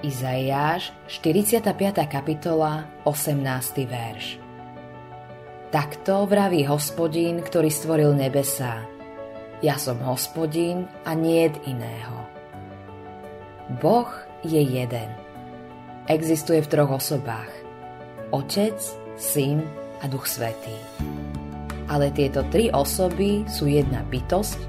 Izaiáš, 0.00 0.96
45. 1.12 1.76
kapitola, 2.08 2.88
18. 3.04 3.84
verš. 3.84 4.40
Takto 5.68 6.24
vraví 6.24 6.64
hospodín, 6.64 7.44
ktorý 7.44 7.68
stvoril 7.68 8.16
nebesá. 8.16 8.80
Ja 9.60 9.76
som 9.76 10.00
hospodín 10.00 10.88
a 11.04 11.12
nie 11.12 11.52
iného. 11.68 12.16
Boh 13.76 14.08
je 14.40 14.64
jeden. 14.64 15.12
Existuje 16.08 16.64
v 16.64 16.70
troch 16.72 16.96
osobách. 16.96 17.52
Otec, 18.32 18.80
Syn 19.20 19.60
a 20.00 20.08
Duch 20.08 20.24
Svetý. 20.24 20.80
Ale 21.92 22.08
tieto 22.16 22.40
tri 22.48 22.72
osoby 22.72 23.44
sú 23.52 23.68
jedna 23.68 24.00
bytosť, 24.08 24.64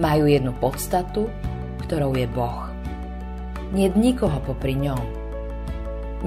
majú 0.00 0.24
jednu 0.24 0.56
podstatu, 0.56 1.28
ktorou 1.84 2.16
je 2.16 2.24
Boh 2.32 2.69
nie 3.70 3.90
nikoho 3.94 4.38
popri 4.42 4.74
ňom. 4.74 5.02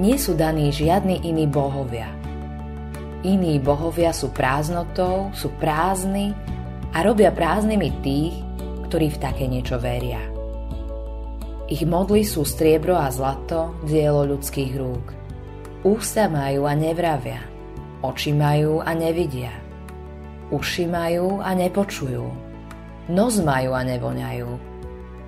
Nie 0.00 0.18
sú 0.18 0.34
daní 0.34 0.74
žiadni 0.74 1.22
iní 1.22 1.46
bohovia. 1.46 2.10
Iní 3.24 3.56
bohovia 3.62 4.10
sú 4.12 4.34
prázdnotou, 4.34 5.32
sú 5.32 5.48
prázdni 5.56 6.34
a 6.92 7.00
robia 7.00 7.30
prázdnymi 7.32 7.90
tých, 8.04 8.34
ktorí 8.90 9.14
v 9.14 9.20
také 9.22 9.44
niečo 9.48 9.80
veria. 9.80 10.20
Ich 11.64 11.80
modly 11.88 12.28
sú 12.28 12.44
striebro 12.44 12.92
a 12.92 13.08
zlato, 13.08 13.72
dielo 13.88 14.28
ľudských 14.28 14.72
rúk. 14.76 15.06
Ústa 15.84 16.28
majú 16.28 16.68
a 16.68 16.76
nevravia, 16.76 17.40
oči 18.04 18.36
majú 18.36 18.84
a 18.84 18.92
nevidia, 18.92 19.52
uši 20.52 20.84
majú 20.84 21.40
a 21.40 21.56
nepočujú, 21.56 22.24
nos 23.08 23.34
majú 23.40 23.70
a 23.72 23.80
nevoňajú, 23.80 24.50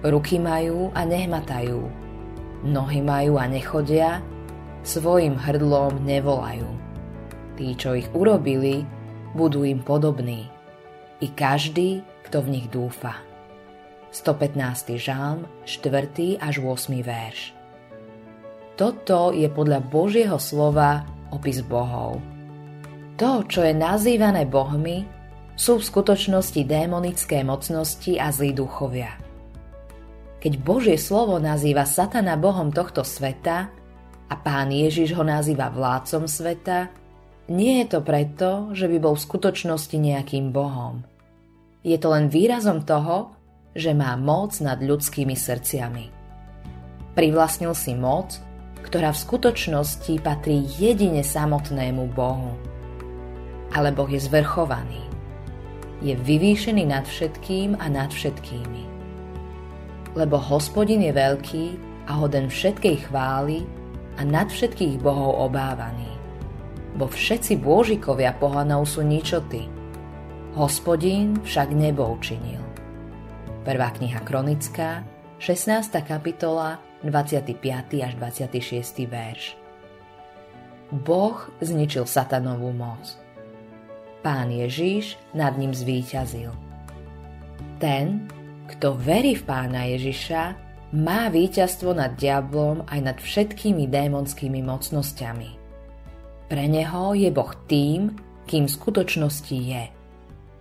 ruky 0.04 0.36
majú 0.36 0.92
a 0.92 1.04
nehmatajú, 1.08 2.05
Nohy 2.64 3.04
majú 3.04 3.36
a 3.36 3.44
nechodia, 3.44 4.24
svojim 4.86 5.36
hrdlom 5.36 6.00
nevolajú. 6.06 6.70
Tí, 7.58 7.74
čo 7.76 7.92
ich 7.92 8.08
urobili, 8.16 8.86
budú 9.36 9.66
im 9.66 9.82
podobní. 9.82 10.48
I 11.20 11.28
každý, 11.32 12.00
kto 12.24 12.44
v 12.44 12.48
nich 12.56 12.66
dúfa. 12.72 13.20
115. 14.14 14.96
žalm, 14.96 15.44
4. 15.68 16.40
až 16.40 16.54
8. 16.62 17.04
verš. 17.04 17.52
Toto 18.76 19.32
je 19.32 19.48
podľa 19.48 19.80
Božieho 19.84 20.36
slova 20.40 21.04
opis 21.32 21.60
bohov. 21.64 22.20
To, 23.16 23.44
čo 23.48 23.64
je 23.64 23.72
nazývané 23.72 24.44
bohmi, 24.44 25.08
sú 25.56 25.80
v 25.80 25.88
skutočnosti 25.88 26.60
démonické 26.68 27.40
mocnosti 27.40 28.20
a 28.20 28.28
zlí 28.28 28.52
duchovia– 28.52 29.16
keď 30.46 30.62
Božie 30.62 30.94
slovo 30.94 31.42
nazýva 31.42 31.82
Satana 31.82 32.38
Bohom 32.38 32.70
tohto 32.70 33.02
sveta 33.02 33.66
a 34.30 34.34
pán 34.38 34.70
Ježiš 34.70 35.18
ho 35.18 35.26
nazýva 35.26 35.74
vládcom 35.74 36.30
sveta, 36.30 36.86
nie 37.50 37.82
je 37.82 37.86
to 37.90 37.98
preto, 37.98 38.70
že 38.70 38.86
by 38.86 39.02
bol 39.02 39.18
v 39.18 39.26
skutočnosti 39.26 39.98
nejakým 39.98 40.54
Bohom. 40.54 41.02
Je 41.82 41.98
to 41.98 42.14
len 42.14 42.30
výrazom 42.30 42.86
toho, 42.86 43.34
že 43.74 43.90
má 43.90 44.14
moc 44.14 44.54
nad 44.62 44.78
ľudskými 44.78 45.34
srdciami. 45.34 46.14
Privlastnil 47.18 47.74
si 47.74 47.98
moc, 47.98 48.38
ktorá 48.86 49.10
v 49.10 49.22
skutočnosti 49.26 50.14
patrí 50.22 50.62
jedine 50.78 51.26
samotnému 51.26 52.06
Bohu. 52.14 52.54
Ale 53.74 53.90
Boh 53.90 54.06
je 54.06 54.22
zvrchovaný. 54.22 55.10
Je 56.06 56.14
vyvýšený 56.14 56.86
nad 56.86 57.02
všetkým 57.02 57.82
a 57.82 57.90
nad 57.90 58.14
všetkými 58.14 58.95
lebo 60.16 60.40
hospodin 60.40 61.04
je 61.04 61.12
veľký 61.12 61.64
a 62.08 62.16
hoden 62.16 62.48
všetkej 62.48 63.06
chvály 63.06 63.68
a 64.16 64.24
nad 64.24 64.48
všetkých 64.48 65.04
bohov 65.04 65.52
obávaný. 65.52 66.08
Bo 66.96 67.04
všetci 67.04 67.60
bôžikovia 67.60 68.32
pohanov 68.40 68.88
sú 68.88 69.04
ničoty. 69.04 69.68
Hospodin 70.56 71.36
však 71.44 71.76
nebo 71.76 72.08
učinil. 72.16 72.64
Prvá 73.68 73.92
kniha 73.92 74.24
Kronická, 74.24 75.04
16. 75.36 75.92
kapitola, 76.00 76.80
25. 77.04 77.60
až 78.00 78.12
26. 78.16 79.04
verš. 79.04 79.52
Boh 80.88 81.36
zničil 81.60 82.08
satanovú 82.08 82.72
moc. 82.72 83.20
Pán 84.24 84.48
Ježíš 84.48 85.20
nad 85.36 85.52
ním 85.60 85.76
zvíťazil. 85.76 86.54
Ten, 87.76 88.30
kto 88.66 88.98
verí 88.98 89.38
v 89.38 89.46
pána 89.46 89.86
Ježiša, 89.94 90.42
má 90.94 91.26
víťazstvo 91.30 91.94
nad 91.94 92.14
diablom 92.14 92.86
aj 92.86 93.00
nad 93.02 93.18
všetkými 93.18 93.90
démonskými 93.90 94.62
mocnosťami. 94.62 95.50
Pre 96.46 96.64
neho 96.70 97.14
je 97.18 97.30
Boh 97.34 97.52
tým, 97.66 98.14
kým 98.46 98.70
v 98.70 98.74
skutočnosti 98.78 99.58
je. 99.58 99.84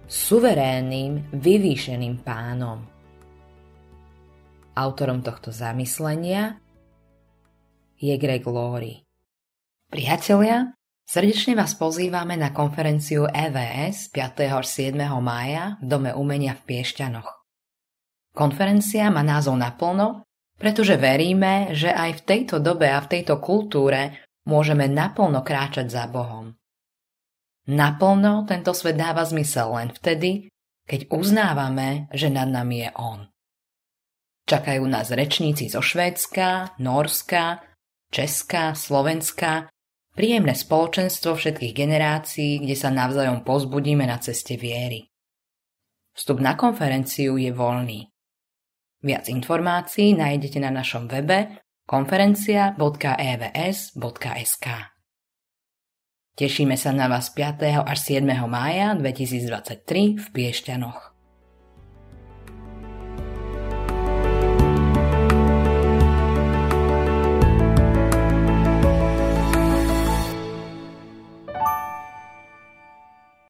Suverénnym, 0.09 1.29
vyvýšeným 1.33 2.25
pánom. 2.25 2.81
Autorom 4.75 5.21
tohto 5.21 5.53
zamyslenia 5.53 6.57
je 8.01 8.13
Greg 8.17 8.43
Laurie. 8.49 9.05
Priatelia, 9.87 10.73
srdečne 11.05 11.53
vás 11.53 11.77
pozývame 11.77 12.35
na 12.35 12.49
konferenciu 12.49 13.29
EVS 13.29 14.09
5. 14.09 14.51
až 14.51 14.65
7. 14.67 14.97
mája 15.21 15.77
v 15.79 15.85
Dome 15.85 16.11
umenia 16.17 16.57
v 16.57 16.61
Piešťanoch. 16.65 17.44
Konferencia 18.35 19.07
má 19.07 19.23
názov 19.23 19.55
naplno, 19.55 20.27
pretože 20.59 20.99
veríme, 20.99 21.71
že 21.71 21.87
aj 21.87 22.19
v 22.19 22.25
tejto 22.27 22.59
dobe 22.59 22.91
a 22.91 22.99
v 22.99 23.07
tejto 23.15 23.39
kultúre 23.39 24.27
môžeme 24.43 24.91
naplno 24.91 25.39
kráčať 25.39 25.87
za 25.87 26.03
Bohom. 26.11 26.51
Naplno 27.71 28.43
tento 28.45 28.75
svet 28.75 28.99
dáva 28.99 29.23
zmysel 29.23 29.71
len 29.73 29.89
vtedy, 29.89 30.51
keď 30.85 31.09
uznávame, 31.09 32.11
že 32.13 32.29
nad 32.29 32.45
nami 32.45 32.85
je 32.85 32.89
On. 32.99 33.19
Čakajú 34.45 34.85
nás 34.85 35.09
rečníci 35.09 35.71
zo 35.73 35.81
Švédska, 35.81 36.77
Norska, 36.77 37.65
Česka, 38.13 38.77
Slovenska, 38.77 39.73
príjemné 40.13 40.53
spoločenstvo 40.53 41.33
všetkých 41.33 41.73
generácií, 41.73 42.61
kde 42.61 42.75
sa 42.77 42.93
navzájom 42.93 43.41
pozbudíme 43.41 44.05
na 44.05 44.21
ceste 44.21 44.53
viery. 44.61 45.09
Vstup 46.13 46.37
na 46.37 46.53
konferenciu 46.53 47.41
je 47.41 47.49
voľný. 47.49 48.14
Viac 49.05 49.29
informácií 49.29 50.17
nájdete 50.17 50.57
na 50.57 50.73
našom 50.73 51.05
webe 51.05 51.61
konferencia.evs.sk. 51.85 54.67
Tešíme 56.35 56.75
sa 56.75 56.91
na 56.91 57.07
vás 57.07 57.29
5. 57.29 57.85
až 57.85 57.99
7. 58.01 58.25
mája 58.49 58.97
2023 58.97 60.19
v 60.19 60.25
Piešťanoch. 60.33 61.14